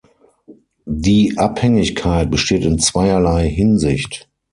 [0.87, 4.27] Die Abhängigkeit besteht in zweierlei Hinsicht.